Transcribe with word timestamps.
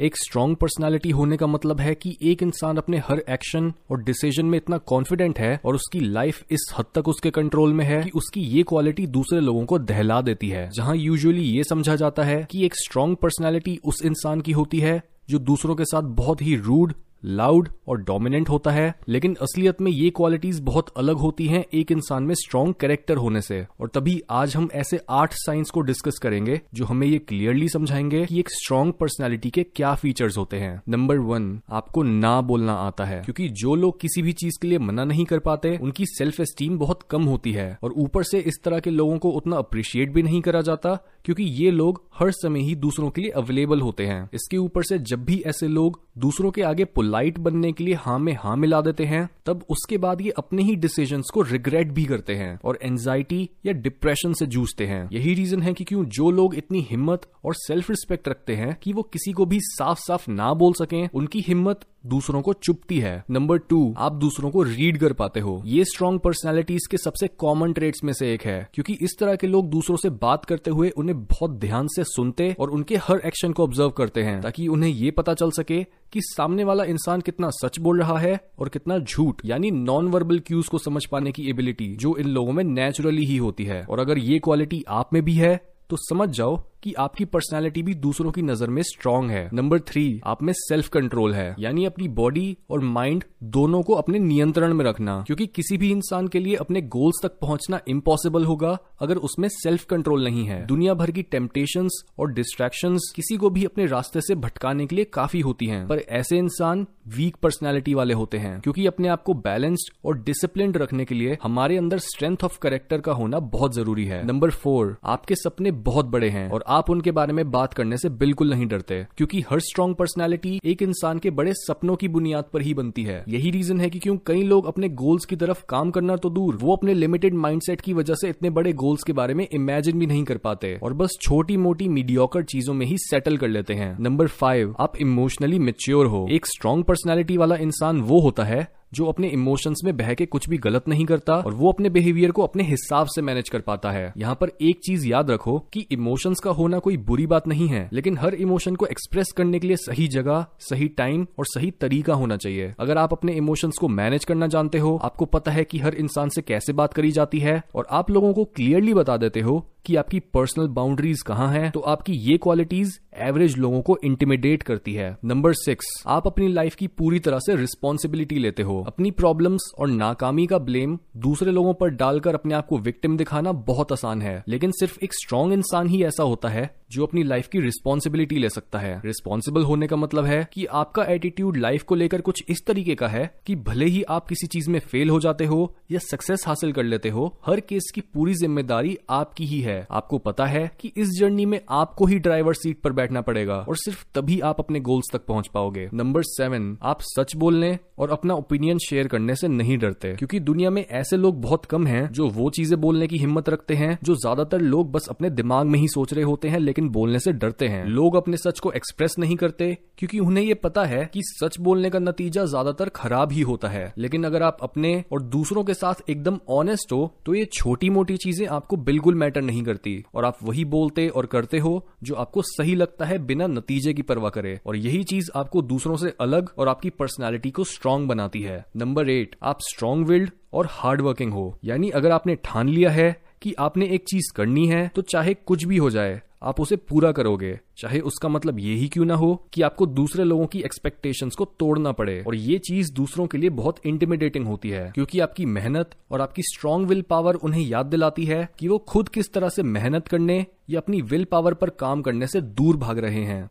एक 0.00 0.16
strong 0.16 0.56
personality 0.56 1.10
होने 1.10 1.36
का 1.36 1.46
मतलब 1.46 1.80
है 1.80 1.94
कि 1.94 2.16
एक 2.22 2.42
इंसान 2.42 2.76
अपने 2.76 2.98
हर 2.98 3.18
एक्शन 3.28 3.72
और 3.90 4.02
डिसीज़न 4.02 4.46
में 4.46 4.56
इतना 4.58 4.78
कॉन्फिडेंट 4.78 5.38
है 5.38 5.60
और 5.64 5.74
उसकी 5.74 6.00
लाइफ 6.00 6.44
इस 6.50 6.60
हद 6.78 6.84
तक 6.94 7.08
उसके 7.08 7.30
कंट्रोल 7.30 7.72
में 7.72 7.84
है 7.84 8.02
कि 8.02 8.10
उसकी 8.14 8.40
ये 8.40 8.62
क्वालिटी 8.62 9.06
दूसरे 9.06 9.40
लोगों 9.40 9.64
को 9.64 9.78
दहला 9.78 10.20
देती 10.20 10.48
है। 10.48 10.70
जहाँ 10.70 10.96
यूजुअली 10.96 11.42
ये 11.42 11.64
समझा 11.64 11.96
जाता 11.96 12.22
है 12.22 12.46
कि 12.50 12.64
एक 12.64 12.74
स्ट्रांग 12.74 13.16
पर्सनैलिटी 13.16 13.78
उस 13.84 14.02
इंसान 14.04 14.40
की 14.40 14.52
होती 14.52 14.80
है 14.80 15.02
जो 15.30 15.38
दूसरों 15.38 15.74
के 15.74 15.84
साथ 15.84 16.02
बहुत 16.02 16.42
ही 16.42 16.56
रूड 16.56 16.94
लाउड 17.24 17.68
और 17.88 17.98
डोमिनेंट 18.02 18.48
होता 18.48 18.70
है, 18.70 18.94
लेकिन 19.08 19.34
असलियत 19.34 19.80
में 19.80 19.92
ये 19.92 20.10
क्वालिटीज 20.10 20.60
बहुत 20.60 20.86
अलग 20.96 21.16
होती 21.16 21.46
हैं 21.46 21.64
एक 21.74 21.92
इंसान 21.92 22.22
में 22.22 22.34
स्ट्रॉन्ग 22.34 22.74
कैरेक्टर 22.80 23.16
होने 23.16 23.42
से। 23.42 23.66
और 23.80 23.88
तभी 23.88 24.22
आज 24.30 24.56
हम 24.56 24.68
ऐसे 24.74 25.00
आठ 25.10 25.30
साइंस 25.32 25.70
को 25.70 25.80
डिस्कस 25.80 26.18
करेंगे, 26.22 26.60
जो 26.74 26.84
हमें 26.84 27.06
ये 27.06 27.18
क्लियरली 27.18 27.68
समझाएँगे 27.68 28.26
कि 28.26 28.38
एक 28.38 28.48
स्ट्रॉन्ग 28.50 28.92
पर्सनैलिटी 28.92 29.50
के 29.50 29.62
क्या 29.62 29.94
फीचर्स 29.94 30.38
होते 30.38 30.56
हैं। 30.56 30.82
नंबर 30.88 31.18
वन 31.18 31.60
आपको 31.70 32.02
ना 32.02 32.40
बोलना 32.40 32.72
आता 32.72 33.04
है, 33.04 33.22
क्योंकि 33.22 33.48
जो 33.48 33.74
लोग 33.74 34.00
किसी 34.00 34.22
भी 34.22 34.32
चीज़ 34.32 34.58
के 34.62 34.68
लिए 34.68 34.78
मना 34.78 35.04
नहीं 35.04 35.24
कर 35.24 35.38
पाते, 35.38 35.78
उनकी 35.82 36.06
सेल्फ 36.06 36.40
एस्टीम 36.40 36.78
बहुत 36.78 37.02
कम 37.10 37.22
होती 37.22 37.52
है। 37.52 37.78
और 37.82 37.92
ऊपर 37.92 38.22
से 38.22 38.38
इस 38.38 38.62
तरह 38.64 38.80
के 38.80 38.90
लोगों 38.90 39.18
को 39.18 39.30
उतना 39.30 39.56
अप्रिशिएट 39.56 40.12
भी 40.12 40.22
नहीं 40.22 40.40
करा 40.40 40.60
जाता 40.60 40.98
क्योंकि 41.24 41.44
ये 41.44 41.70
लोग 41.70 42.02
हर 42.18 42.30
समय 42.32 42.60
ही 42.60 42.74
दूसरों 42.74 43.10
के 43.10 43.20
लिए 43.20 43.30
अवेलेबल 43.30 43.80
होते 43.80 44.06
हैं। 44.06 44.28
इसके 44.34 44.56
ऊपर 44.56 44.82
से 44.82 44.98
जब 44.98 45.24
भी 45.24 45.40
ऐसे 45.46 45.68
लोग 45.68 46.00
दूसरों 46.18 46.50
के 46.50 46.62
आगे 46.62 46.84
पोलाइट 46.84 47.38
बनने 47.38 47.72
के 47.72 47.84
लिए 47.84 47.94
हाँ 47.94 48.18
में 48.18 48.32
हाँ 48.40 48.56
मिला 48.56 48.80
देते 48.80 49.04
हैं, 49.04 49.28
तब 49.46 49.64
उसके 49.70 49.98
बाद 49.98 50.20
ये 50.20 50.30
अपने 50.30 50.62
ही 50.62 50.74
डिसीज़न 50.76 51.22
को 51.32 51.42
रिग्रेट 51.42 51.92
भी 51.92 52.04
करते 52.04 52.34
हैं 52.34 52.58
और 52.64 52.78
एंजाइटी 52.82 53.48
या 53.66 53.72
डिप्रेशन 53.72 54.32
से 54.32 54.46
जूझते 54.46 54.86
हैं। 54.86 55.08
यही 55.12 55.34
रीजन 55.34 55.62
है 55.62 55.72
कि 55.74 55.84
क्यों 55.84 56.04
जो 56.06 56.30
लोग 56.30 56.54
इतनी 56.54 56.86
हिम्मत 56.90 57.26
और 57.44 57.54
सेल्फ 57.56 57.90
रिस्पेक्ट 57.90 58.28
रखते 58.28 58.56
हैं 58.56 58.76
कि 58.82 58.92
वो 58.92 59.02
किसी 59.02 59.32
को 59.32 59.46
भी 59.46 59.58
साफ़ 59.60 59.98
साफ़ 59.98 60.30
ना 60.30 60.52
बोल 60.54 60.72
सकें, 60.72 61.08
उनकी 61.14 61.40
हिम्मत 61.40 61.86
दूसरों 62.06 62.40
को 62.42 62.52
चुपती 62.52 62.98
है। 62.98 63.24
नंबर 63.30 63.58
टू 63.60 63.94
आप 63.98 64.12
दूसरों 64.12 64.50
को 64.50 64.62
रीड 64.62 64.98
कर 64.98 65.12
पाते 65.12 65.40
हो। 65.40 65.62
ये 65.66 65.84
स्ट्रॉन्ग 65.84 66.20
पर्सनैलिटीज 66.20 66.86
के 66.86 66.96
सबसे 66.96 67.28
कॉमन 67.28 67.72
ट्रेट्स 67.72 68.04
में 68.04 68.12
से 68.12 68.32
एक 68.34 68.42
है, 68.42 68.68
क्योंकि 68.74 68.92
इस 68.94 69.16
तरह 69.18 69.36
के 69.36 69.46
लोग 69.46 69.68
दूसरों 69.70 69.96
से 69.96 70.10
बात 70.10 70.44
करते 70.44 70.70
हुए 70.70 70.90
उन्हें 70.90 71.09
बहुत 71.12 71.50
ध्यान 71.50 71.86
से 71.86 72.04
सुनते 72.04 72.54
और 72.60 72.70
उनके 72.70 72.96
हर 72.98 73.20
एक्शन 73.24 73.52
को 73.52 73.62
ऑब्ज़र्व 73.62 73.90
करते 73.90 74.22
हैं, 74.22 74.40
ताकि 74.40 74.66
उन्हें 74.68 74.90
ये 74.90 75.10
पता 75.10 75.34
चल 75.34 75.50
सके 75.50 75.82
कि 76.12 76.20
सामने 76.22 76.64
वाला 76.64 76.84
इंसान 76.84 77.20
कितना 77.20 77.50
सच 77.52 77.78
बोल 77.78 78.00
रहा 78.00 78.18
है 78.18 78.38
और 78.58 78.68
कितना 78.68 78.98
झूठ, 78.98 79.42
यानी 79.44 79.70
नॉन 79.70 80.08
वर्बल 80.08 80.38
क्यूज 80.38 80.68
को 80.68 80.78
समझ 80.78 81.04
पाने 81.06 81.32
की 81.32 81.48
एबिलिटी 81.50 81.94
जो 81.96 82.16
इन 82.16 82.28
लोगों 82.28 82.52
में 82.52 82.64
नेचुरली 82.64 83.24
ही 83.24 83.36
होती 83.36 83.64
है। 83.64 83.84
और 83.84 84.00
अगर 84.00 84.18
ये 84.18 84.38
क्वालिटी 84.38 84.84
आप 84.88 85.12
में 85.12 85.22
भी 85.24 85.34
है 85.34 85.56
तो 85.90 85.96
समझ 85.98 86.28
जाओ 86.28 86.62
कि 86.82 86.92
आपकी 86.92 87.24
पर्सनैलिटी 87.24 87.82
भी 87.82 87.94
दूसरों 87.94 88.30
की 88.30 88.42
नज़र 88.42 88.70
में 88.70 88.82
स्ट्रांग 88.82 89.30
है। 89.30 89.50
नंबर 89.52 89.80
थ्री 89.80 90.20
आप 90.24 90.42
में 90.42 90.52
सेल्फ 90.56 90.88
कंट्रोल 90.88 91.34
है। 91.34 91.56
यानी 91.58 91.84
अपनी 91.84 92.08
बॉडी 92.08 92.58
और 92.70 92.80
माइंड 92.80 93.24
दोनों 93.42 93.82
को 93.82 93.94
अपने 93.94 94.18
नियंत्रण 94.18 94.74
में 94.74 94.84
रखना। 94.84 95.24
क्योंकि 95.26 95.46
किसी 95.46 95.76
भी 95.76 95.90
इंसान 95.90 96.28
के 96.28 96.38
लिए 96.38 96.54
अपने 96.54 96.82
गोल्स 96.82 97.20
तक 97.22 97.38
पहुँचना 97.40 97.80
इम्पॉसिबल 97.88 98.44
होगा, 98.44 98.78
अगर 99.00 99.16
उसमें 99.16 99.48
सेल्फ 99.48 99.84
कंट्रोल 99.84 100.24
नहीं 100.24 100.44
है। 100.44 100.66
दुनिया 100.66 100.94
भर 100.94 101.10
की 101.10 101.22
टेम्पटेशन 101.22 101.88
और 102.18 102.32
डिस्ट्रैक्शन 102.32 102.96
किसी 102.96 103.36
को 103.36 103.50
भी 103.50 103.64
अपने 103.64 103.86
रास्ते 103.86 104.20
से 104.20 104.34
भटकाने 104.34 104.86
के 104.86 104.96
लिए 104.96 105.04
काफ़ी 105.04 105.40
होती 105.40 105.66
है। 105.66 105.86
पर 105.86 105.98
ऐसे 105.98 106.38
इंसान 106.38 106.86
वीक 107.08 107.36
पर्सनैलिटी 107.36 107.94
वाले 107.94 108.14
होते 108.14 108.38
हैं। 108.38 108.60
क्योंकि 108.60 108.86
अपने 108.86 109.08
आप 109.08 109.22
को 109.22 109.34
बैलेंस्ड 109.34 109.96
और 110.04 110.18
डिसिप्लिन 110.18 110.74
रखने 110.74 111.04
के 111.04 111.14
लिए 111.14 111.38
हमारे 111.42 111.76
अंदर 111.76 111.98
स्ट्रेंथ 111.98 112.36
ऑफ़ 112.44 112.58
करेक्टर 112.58 113.00
का 113.00 113.12
होना 113.12 113.38
बहुत 113.38 113.74
ज़रूरी 113.74 114.04
है। 114.04 114.26
नंबर 114.26 114.50
फोर 114.50 114.96
आपके 115.04 115.34
सपने 115.34 115.70
बहुत 115.70 116.06
बड़े 116.06 116.28
हैं 116.28 116.50
और 116.50 116.64
आप 116.70 116.90
उनके 116.90 117.10
बारे 117.10 117.32
में 117.32 117.50
बात 117.50 117.72
करने 117.74 117.96
से 117.96 118.08
बिल्कुल 118.10 118.50
नहीं 118.50 118.66
डरते, 118.66 118.96
क्योंकि 119.16 119.40
हर 119.50 119.60
स्ट्रॉन्ग 119.60 119.96
पर्सनैलिटी 119.96 120.60
एक 120.64 120.82
इंसान 120.82 121.18
के 121.18 121.30
बड़े 121.30 121.52
सपनों 121.54 121.96
की 121.96 122.08
बुनियाद 122.08 122.44
पर 122.52 122.62
ही 122.62 122.74
बनती 122.74 123.04
है। 123.04 123.24
यही 123.28 123.50
रीजन 123.50 123.80
है 123.80 123.90
कि 123.90 123.98
क्यों 123.98 124.16
कई 124.26 124.42
लोग 124.42 124.66
अपने 124.66 124.88
गोल्स 124.90 125.24
की 125.24 125.36
तरफ़ 125.36 125.64
काम 125.68 125.90
करना 125.90 126.16
तो 126.16 126.30
दूर, 126.30 126.56
वो 126.56 126.76
अपने 126.76 126.94
लिमिटेड 126.94 127.34
माइंडसेट 127.36 127.80
की 127.80 127.92
वजह 127.92 128.14
से 128.14 128.28
इतने 128.28 128.50
बड़े 128.50 128.72
गोल्स 128.74 129.02
के 129.02 129.12
बारे 129.12 129.34
में 129.34 129.46
इमेजिन 129.52 129.98
भी 129.98 130.06
नहीं 130.06 130.24
कर 130.24 130.36
पाते 130.38 130.78
और 130.82 130.94
बस 130.94 131.18
छोटी 131.22 131.56
मोटी 131.56 131.88
मीडियोकर 131.88 132.42
चीज़ों 132.44 132.74
में 132.74 132.86
ही 132.86 132.96
सेटल 133.00 133.36
कर 133.36 133.48
लेते 133.48 133.74
हैं। 133.74 133.96
नंबर 134.00 134.26
फाइव 134.26 134.74
आप 134.80 134.96
इमोशनली 135.00 135.58
मेच्योर 135.58 136.06
हो। 136.06 136.26
एक 136.30 136.46
स्ट्रॉन्ग 136.46 136.84
पर्सनैलिटी 136.84 137.36
वाला 137.36 137.56
इंसान 137.58 138.00
वो 138.02 138.20
होता 138.20 138.44
है 138.44 138.66
जो 138.92 139.06
अपने 139.06 139.28
इमोशंस 139.28 139.80
में 139.84 139.96
बह 139.96 140.12
के 140.14 140.26
कुछ 140.26 140.48
भी 140.48 140.58
गलत 140.58 140.88
नहीं 140.88 141.04
करता 141.04 141.34
और 141.36 141.54
वो 141.54 141.72
अपने 141.72 141.90
बिहेवियर 141.90 142.30
को 142.30 142.42
अपने 142.42 142.62
हिसाब 142.62 143.06
से 143.06 143.22
मैनेज 143.22 143.48
कर 143.48 143.60
पाता 143.60 143.90
है। 143.90 144.12
यहाँ 144.18 144.34
पर 144.34 144.50
एक 144.62 144.80
चीज़ 144.86 145.06
याद 145.06 145.30
रखो 145.30 145.58
कि 145.72 145.86
इमोशंस 145.90 146.40
का 146.40 146.50
होना 146.50 146.78
कोई 146.78 146.96
बुरी 146.96 147.26
बात 147.26 147.48
नहीं 147.48 147.68
है, 147.68 147.88
लेकिन 147.92 148.18
हर 148.18 148.34
इमोशन 148.34 148.76
को 148.76 148.86
एक्सप्रेस 148.86 149.32
करने 149.36 149.58
के 149.58 149.66
लिए 149.66 149.76
सही 149.76 150.08
जगह, 150.08 150.44
सही 150.60 150.88
टाइम 150.88 151.26
और 151.38 151.46
सही 151.46 151.70
तरीका 151.70 152.14
होना 152.14 152.36
चाहिए। 152.36 152.74
अगर 152.80 152.98
आप 152.98 153.12
अपने 153.12 153.32
इमोशंस 153.32 153.78
को 153.80 153.88
मैनेज 153.88 154.24
करना 154.24 154.46
जानते 154.46 154.78
हो, 154.78 154.96
आपको 155.02 155.24
पता 155.24 155.50
है 155.50 155.64
कि 155.64 155.78
हर 155.78 155.94
इंसान 155.94 156.28
से 156.28 156.42
कैसे 156.42 156.72
बात 156.72 156.94
करी 156.94 157.10
जाती 157.10 157.38
है 157.38 157.62
और 157.74 157.86
आप 157.90 158.10
लोगों 158.10 158.32
को 158.32 158.44
क्लियरली 158.46 158.94
बता 158.94 159.16
देते 159.16 159.40
हो 159.40 159.64
कि 159.86 159.96
आपकी 159.96 160.20
पर्सनल 160.34 160.68
बाउंड्रीज 160.68 161.22
कहाँ 161.22 161.50
हैं 161.52 161.70
तो 161.70 161.80
आपकी 161.80 162.12
ये 162.22 162.36
क्वालिटीज 162.38 162.98
एवरेज 163.18 163.56
लोगों 163.58 163.80
को 163.82 163.96
इंटिमिडेट 164.04 164.62
करती 164.62 164.94
है। 164.94 165.16
नंबर 165.24 165.52
सिक्स 165.54 165.86
आप 166.06 166.26
अपनी 166.26 166.48
लाइफ 166.48 166.74
की 166.74 166.86
पूरी 166.88 167.18
तरह 167.18 167.38
से 167.38 167.56
रिस्पॉन्सिबिलिटी 167.56 168.38
लेते 168.38 168.62
हो। 168.62 168.82
अपनी 168.86 169.10
प्रॉब्लम्स 169.10 169.70
और 169.78 169.88
नाकामी 169.88 170.46
का 170.46 170.58
ब्लेम 170.58 170.98
दूसरे 171.16 171.52
लोगों 171.52 171.74
पर 171.74 171.90
डालकर 171.90 172.34
अपने 172.34 172.54
आप 172.54 172.66
को 172.66 172.78
विक्टिम 172.78 173.16
दिखाना 173.16 173.52
बहुत 173.52 173.92
आसान 173.92 174.22
है, 174.22 174.42
लेकिन 174.48 174.70
सिर्फ़ 174.70 174.98
एक 175.04 175.14
स्ट्रांग 175.14 175.52
इंसान 175.52 175.88
ही 175.88 176.02
ऐसा 176.04 176.22
होता 176.22 176.48
है 176.48 176.79
जो 176.90 177.06
अपनी 177.06 177.22
लाइफ 177.22 177.48
की 177.48 177.60
रिस्पॉन्सिबिलिटी 177.60 178.38
ले 178.38 178.48
सकता 178.48 178.78
है। 178.78 179.00
रिस्पॉन्सिबल 179.04 179.62
होने 179.62 179.86
का 179.86 179.96
मतलब 179.96 180.24
है 180.24 180.46
कि 180.52 180.64
आपका 180.74 181.04
एटीट्यूड 181.06 181.56
लाइफ 181.56 181.82
को 181.82 181.94
लेकर 181.94 182.20
कुछ 182.20 182.42
इस 182.48 182.64
तरीके 182.66 182.94
का 182.94 183.08
है 183.08 183.24
कि 183.46 183.56
भले 183.58 183.86
ही 183.86 184.02
आप 184.10 184.26
किसी 184.28 184.46
चीज़ 184.46 184.70
में 184.70 184.78
फेल 184.80 185.10
हो 185.10 185.20
जाते 185.20 185.44
हो 185.44 185.74
या 185.92 185.98
सक्सेस 186.00 186.44
हासिल 186.46 186.72
कर 186.72 186.84
लेते 186.84 187.08
हो, 187.08 187.26
हर 187.46 187.60
केस 187.60 187.90
की 187.94 188.00
पूरी 188.02 188.34
ज़िम्मेदारी 188.34 188.96
आपकी 189.10 189.46
ही 189.46 189.60
है। 189.60 189.86
आपको 189.90 190.18
पता 190.20 190.46
है 190.46 190.70
कि 190.80 190.92
इस 190.96 191.08
जर्नी 191.10 191.46
में 191.46 191.60
आपको 191.70 192.06
ही 192.06 192.18
ड्राइवर 192.18 192.54
सीट 192.54 192.80
पर 192.80 192.92
बैठना 192.92 193.20
पड़ेगा 193.22 193.54
और 193.58 193.76
सिर्फ़ 193.76 194.04
तभी 194.14 194.40
आप 194.42 194.60
अपने 194.60 194.80
गोल्स 194.80 195.12
तक 195.12 195.24
पहुँच 195.26 195.48
पाओगे। 195.48 195.88
नंबर 195.94 196.22
सेवन 196.24 196.76
आप 196.82 197.00
सच 197.02 197.34
बोलने 197.36 197.78
और 197.98 198.10
अपना 198.10 198.34
ओपिनियन 198.34 198.78
शेयर 198.80 199.08
करने 199.08 199.34
से 199.36 199.48
नहीं 199.48 199.78
डरते, 199.78 200.14
क्योंकि 200.14 200.40
दुनिया 200.40 200.70
में 200.70 200.84
ऐसे 200.84 201.16
लोग 201.16 201.40
बहुत 201.42 201.64
कम 201.66 201.86
हैं 201.86 202.06
जो 202.10 202.28
वो 202.30 202.48
चीज़ें 202.50 202.80
बोलने 202.80 203.06
की 203.06 203.18
हिम्मत 203.18 203.48
रखते 203.48 203.74
हैं, 203.74 203.98
जो 204.04 204.14
ज़्यादातर 204.16 204.60
लोग 204.60 204.90
बस 204.92 205.06
अपने 205.10 205.30
दिमाग 205.32 205.66
में 205.66 205.78
ही 205.78 205.88
सोच 205.88 206.12
रहे 206.14 206.24
होते 206.24 206.48
हैं, 206.48 206.58
लेकिन 206.60 206.79
लेकिन 206.80 206.92
बोलने 206.92 207.18
से 207.18 207.32
डरते 207.34 207.66
हैं। 207.68 207.84
लोग 207.86 208.14
अपने 208.16 208.36
सच 208.36 208.58
को 208.58 208.70
एक्सप्रेस 208.72 209.14
नहीं 209.18 209.36
करते, 209.36 209.76
क्योंकि 209.98 210.18
उन्हें 210.20 210.44
ये 210.44 210.54
पता 210.56 210.84
है 210.84 211.04
कि 211.14 211.20
सच 211.24 211.58
बोलने 211.60 211.90
का 211.90 211.98
नतीजा 211.98 212.44
ज़्यादातर 212.44 212.88
खराब 212.90 213.32
ही 213.32 213.40
होता 213.42 213.68
है। 213.68 213.92
लेकिन 213.98 214.24
अगर 214.24 214.42
आप 214.42 214.58
अपने 214.62 214.92
और 215.12 215.22
दूसरों 215.24 215.64
के 215.64 215.74
साथ 215.74 216.10
एकदम 216.10 216.38
ऑनेस्ट 216.50 216.92
हो 216.92 217.00
तो 217.26 217.34
ये 217.34 217.44
छोटी 217.52 217.90
मोटी 217.90 218.16
चीज़ें 218.16 218.46
आपको 218.48 218.76
बिल्कुल 218.78 219.14
मैटर 219.14 219.42
नहीं 219.42 219.62
करती। 219.62 220.02
और 220.14 220.24
आप 220.24 220.38
वही 220.42 220.64
बोलते 220.66 221.08
और 221.10 221.26
करते 221.26 221.58
हो, 221.58 221.86
जो 222.02 222.14
आपको 222.16 222.42
सही 222.44 222.74
लगता 222.74 223.04
है 223.04 223.18
बिना 223.26 223.46
नतीजे 223.48 223.92
की 223.94 224.02
परवाह 224.02 224.30
करे। 224.30 224.58
और 224.66 224.76
यही 224.78 225.02
चीज़ 225.04 225.30
आपको 225.36 225.62
दूसरों 225.64 225.96
से 225.96 226.14
अलग 226.20 226.50
और 226.58 226.68
आपकी 226.68 226.90
पर्सनैलिटी 226.92 227.50
को 227.50 227.64
स्ट्रांग 227.66 228.08
बनाती 228.08 228.42
है। 228.42 228.64
नंबर 228.76 229.10
एट 229.10 229.36
आप 229.42 229.58
स्ट्रांग 229.62 230.06
विल्ड 230.06 230.30
और 230.52 230.68
हार्ड 230.70 231.00
वर्किंग 231.00 231.32
हो। 231.32 231.58
यानी 231.64 231.90
अगर 231.90 232.10
आपने 232.12 232.34
ठान 232.44 232.68
लिया 232.68 232.90
है 232.90 233.14
कि 233.42 233.52
आपने 233.58 233.86
एक 233.88 234.04
चीज़ 234.04 234.32
करनी 234.36 234.66
है 234.68 234.86
तो 234.88 235.02
चाहे 235.04 235.34
कुछ 235.36 235.64
भी 235.64 235.76
हो 235.76 235.90
जाए 235.90 236.20
आप 236.42 236.60
उसे 236.60 236.76
पूरा 236.76 237.12
करोगे। 237.12 237.58
चाहे 237.78 238.00
उसका 238.00 238.28
मतलब 238.28 238.58
ये 238.58 238.74
ही 238.74 238.88
क्यों 238.88 239.04
ना 239.04 239.14
हो 239.14 239.34
कि 239.52 239.62
आपको 239.62 239.86
दूसरे 239.86 240.24
लोगों 240.24 240.46
की 240.46 240.60
एक्सपेक्टेशंस 240.60 241.34
को 241.34 241.44
तोड़ना 241.58 241.92
पड़े। 241.92 242.22
और 242.26 242.34
ये 242.34 242.58
चीज़ 242.58 242.92
दूसरों 242.92 243.26
के 243.26 243.38
लिए 243.38 243.50
बहुत 243.50 243.86
इंटिमिडेटिंग 243.86 244.46
होती 244.46 244.70
है, 244.70 244.90
क्योंकि 244.94 245.20
आपकी 245.20 245.46
मेहनत 245.46 245.90
और 246.10 246.20
आपकी 246.20 246.42
स्ट्रांग 246.42 246.86
विल 246.86 247.02
पावर 247.02 247.34
उन्हें 247.34 247.62
याद 247.62 247.86
दिलाती 247.86 248.24
है 248.24 248.48
कि 248.58 248.68
वो 248.68 248.78
खुद 248.78 249.08
किस 249.08 249.32
तरह 249.32 249.48
से 249.48 249.62
मेहनत 249.62 250.08
करने 250.08 250.46
या 250.70 250.80
अपनी 250.80 251.02
विल 251.02 251.24
पावर 251.24 251.54
पर 251.54 251.70
काम 251.70 252.02
करने 252.02 252.26
से 252.26 252.40
दूर 252.40 252.76
भाग 252.76 252.98
रहे 252.98 253.24
हैं। 253.24 253.48